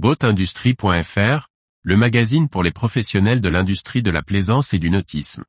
Boatindustrie.fr, 0.00 1.48
le 1.82 1.96
magazine 1.96 2.48
pour 2.48 2.62
les 2.62 2.70
professionnels 2.70 3.40
de 3.40 3.48
l'industrie 3.48 4.00
de 4.00 4.12
la 4.12 4.22
plaisance 4.22 4.72
et 4.72 4.78
du 4.78 4.90
nautisme. 4.90 5.42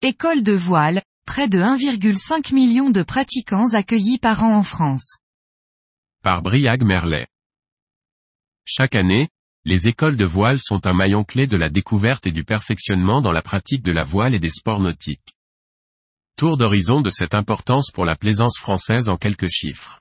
École 0.00 0.42
de 0.42 0.52
voile, 0.54 1.02
près 1.26 1.50
de 1.50 1.58
1,5 1.58 2.54
million 2.54 2.88
de 2.88 3.02
pratiquants 3.02 3.74
accueillis 3.74 4.16
par 4.16 4.44
an 4.44 4.56
en 4.56 4.62
France. 4.62 5.18
Par 6.22 6.40
Briag 6.40 6.82
Merlet. 6.84 7.26
Chaque 8.64 8.94
année, 8.94 9.28
les 9.64 9.86
écoles 9.86 10.16
de 10.16 10.24
voile 10.24 10.58
sont 10.58 10.86
un 10.88 10.92
maillon 10.92 11.22
clé 11.22 11.46
de 11.46 11.56
la 11.56 11.70
découverte 11.70 12.26
et 12.26 12.32
du 12.32 12.42
perfectionnement 12.42 13.20
dans 13.20 13.30
la 13.30 13.42
pratique 13.42 13.82
de 13.82 13.92
la 13.92 14.02
voile 14.02 14.34
et 14.34 14.40
des 14.40 14.50
sports 14.50 14.80
nautiques. 14.80 15.36
Tour 16.36 16.56
d'horizon 16.56 17.00
de 17.00 17.10
cette 17.10 17.34
importance 17.34 17.92
pour 17.92 18.04
la 18.04 18.16
plaisance 18.16 18.58
française 18.58 19.08
en 19.08 19.16
quelques 19.16 19.48
chiffres. 19.48 20.00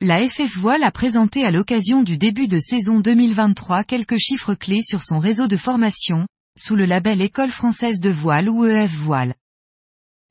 La 0.00 0.26
FF 0.26 0.56
Voile 0.56 0.82
a 0.82 0.90
présenté 0.90 1.44
à 1.44 1.52
l'occasion 1.52 2.02
du 2.02 2.18
début 2.18 2.48
de 2.48 2.58
saison 2.58 2.98
2023 2.98 3.84
quelques 3.84 4.18
chiffres 4.18 4.54
clés 4.54 4.82
sur 4.82 5.02
son 5.02 5.20
réseau 5.20 5.46
de 5.46 5.56
formation, 5.56 6.26
sous 6.58 6.74
le 6.74 6.86
label 6.86 7.22
École 7.22 7.50
française 7.50 8.00
de 8.00 8.10
voile 8.10 8.48
ou 8.48 8.66
EF 8.66 8.92
Voile. 8.92 9.34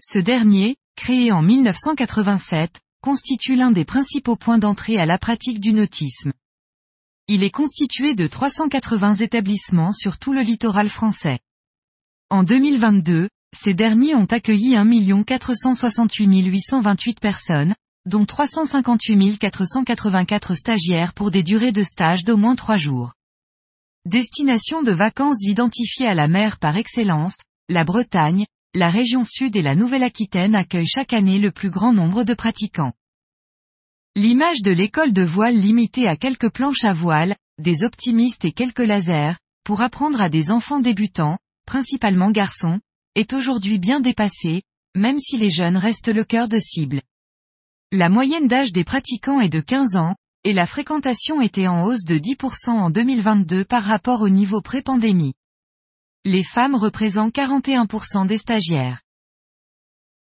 Ce 0.01 0.19
dernier, 0.19 0.75
créé 0.97 1.31
en 1.31 1.41
1987, 1.41 2.81
constitue 3.01 3.55
l'un 3.55 3.71
des 3.71 3.85
principaux 3.85 4.35
points 4.35 4.57
d'entrée 4.57 4.97
à 4.97 5.05
la 5.05 5.17
pratique 5.17 5.61
du 5.61 5.71
nautisme. 5.71 6.33
Il 7.27 7.41
est 7.41 7.49
constitué 7.49 8.13
de 8.13 8.27
380 8.27 9.15
établissements 9.15 9.93
sur 9.93 10.19
tout 10.19 10.31
le 10.31 10.41
littoral 10.41 10.89
français. 10.89 11.39
En 12.29 12.43
2022, 12.43 13.29
ces 13.57 13.73
derniers 13.73 14.13
ont 14.13 14.25
accueilli 14.25 14.75
1 14.75 15.23
468 15.23 16.45
828 16.45 17.19
personnes, 17.19 17.73
dont 18.05 18.25
358 18.25 19.39
484 19.39 20.53
stagiaires 20.53 21.13
pour 21.13 21.31
des 21.31 21.41
durées 21.41 21.71
de 21.71 21.81
stage 21.81 22.23
d'au 22.25 22.37
moins 22.37 22.55
3 22.55 22.77
jours. 22.77 23.13
Destination 24.05 24.83
de 24.83 24.91
vacances 24.91 25.41
identifiée 25.41 26.05
à 26.05 26.13
la 26.13 26.27
mer 26.27 26.59
par 26.59 26.77
excellence, 26.77 27.41
la 27.69 27.83
Bretagne, 27.83 28.45
la 28.75 28.91
région 28.91 29.23
sud 29.23 29.55
et 29.55 29.63
la 29.63 29.73
Nouvelle-Aquitaine 29.73 30.53
accueillent 30.53 30.85
chaque 30.85 31.13
année 31.13 31.39
le 31.39 31.49
plus 31.49 31.71
grand 31.71 31.91
nombre 31.91 32.23
de 32.23 32.35
pratiquants. 32.35 32.93
L'image 34.17 34.61
de 34.61 34.71
l'école 34.71 35.11
de 35.11 35.23
voile 35.23 35.57
limitée 35.57 36.07
à 36.07 36.15
quelques 36.15 36.49
planches 36.49 36.85
à 36.85 36.93
voile, 36.93 37.35
des 37.61 37.83
optimistes 37.83 38.45
et 38.45 38.53
quelques 38.53 38.79
lasers, 38.79 39.35
pour 39.65 39.81
apprendre 39.81 40.21
à 40.21 40.29
des 40.29 40.51
enfants 40.51 40.79
débutants, 40.79 41.37
principalement 41.65 42.31
garçons, 42.31 42.79
est 43.15 43.33
aujourd'hui 43.33 43.77
bien 43.77 43.99
dépassée, 43.99 44.61
même 44.95 45.19
si 45.19 45.37
les 45.37 45.49
jeunes 45.49 45.75
restent 45.75 46.13
le 46.13 46.23
cœur 46.23 46.47
de 46.47 46.57
cible. 46.57 47.01
La 47.91 48.07
moyenne 48.07 48.47
d'âge 48.47 48.71
des 48.71 48.85
pratiquants 48.85 49.41
est 49.41 49.49
de 49.49 49.59
15 49.59 49.97
ans, 49.97 50.15
et 50.45 50.53
la 50.53 50.65
fréquentation 50.65 51.41
était 51.41 51.67
en 51.67 51.83
hausse 51.83 52.05
de 52.05 52.17
10% 52.17 52.69
en 52.69 52.89
2022 52.89 53.65
par 53.65 53.83
rapport 53.83 54.21
au 54.21 54.29
niveau 54.29 54.61
pré-pandémie. 54.61 55.33
Les 56.23 56.43
femmes 56.43 56.75
représentent 56.75 57.35
41% 57.35 58.27
des 58.27 58.37
stagiaires. 58.37 59.01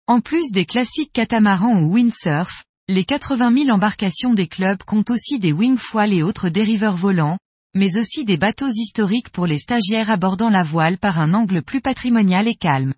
En 0.07 0.19
plus 0.19 0.51
des 0.51 0.65
classiques 0.65 1.13
catamarans 1.13 1.81
ou 1.81 1.93
windsurf, 1.93 2.65
les 2.87 3.03
80 3.03 3.51
000 3.63 3.69
embarcations 3.69 4.35
des 4.35 4.47
clubs 4.47 4.83
comptent 4.83 5.09
aussi 5.09 5.39
des 5.39 5.51
wingfoils 5.51 6.13
et 6.13 6.21
autres 6.21 6.49
dériveurs 6.49 6.95
volants, 6.95 7.39
mais 7.73 7.97
aussi 7.97 8.25
des 8.25 8.37
bateaux 8.37 8.69
historiques 8.69 9.31
pour 9.31 9.47
les 9.47 9.57
stagiaires 9.57 10.11
abordant 10.11 10.51
la 10.51 10.61
voile 10.61 10.99
par 10.99 11.19
un 11.19 11.33
angle 11.33 11.63
plus 11.63 11.81
patrimonial 11.81 12.47
et 12.47 12.53
calme. 12.53 12.93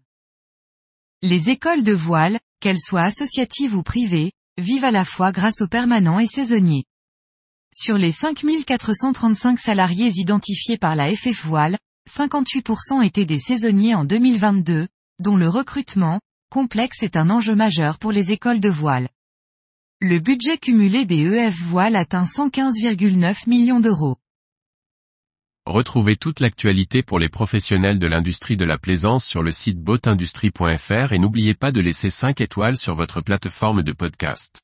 Les 1.22 1.48
écoles 1.48 1.84
de 1.84 1.94
voile, 1.94 2.38
qu'elles 2.60 2.82
soient 2.82 3.04
associatives 3.04 3.76
ou 3.76 3.82
privées, 3.82 4.34
vivent 4.58 4.84
à 4.84 4.92
la 4.92 5.06
fois 5.06 5.32
grâce 5.32 5.62
aux 5.62 5.70
permanents 5.70 6.20
et 6.20 6.28
saisonniers. 6.28 6.84
Sur 7.74 7.98
les 7.98 8.12
5435 8.12 9.58
salariés 9.58 10.12
identifiés 10.16 10.78
par 10.78 10.98
la 10.98 11.16
FF 11.16 11.46
Voile, 11.46 11.78
58% 12.10 13.06
étaient 13.06 13.26
des 13.26 13.40
saisonniers 13.40 13.96
en 13.96 14.04
2022, 14.04 14.90
dont 15.20 15.38
le 15.38 15.48
recrutement, 15.48 16.20
complexe 16.50 17.04
est 17.04 17.16
un 17.16 17.30
enjeu 17.30 17.56
majeur 17.56 18.00
pour 18.00 18.12
les 18.12 18.32
écoles 18.32 18.60
de 18.60 18.70
voile. 18.70 19.08
Le 20.00 20.20
budget 20.20 20.60
cumulé 20.60 21.06
des 21.06 21.24
EF 21.24 21.60
Voile 21.60 21.96
atteint 21.96 22.26
115,9 22.26 23.50
millions 23.50 23.80
d'euros. 23.80 24.18
Retrouvez 25.66 26.18
toute 26.18 26.40
l'actualité 26.40 27.02
pour 27.02 27.18
les 27.18 27.30
professionnels 27.30 27.98
de 27.98 28.06
l'industrie 28.06 28.58
de 28.58 28.64
la 28.64 28.78
plaisance 28.78 29.26
sur 29.26 29.42
le 29.42 29.52
site 29.52 29.80
boatindustrie.fr 29.80 31.14
et 31.14 31.18
n'oubliez 31.18 31.56
pas 31.56 31.72
de 31.72 31.82
laisser 31.82 32.12
5 32.12 32.42
étoiles 32.42 32.78
sur 32.78 32.94
votre 32.94 33.22
plateforme 33.22 33.82
de 33.82 33.92
podcast. 33.92 34.62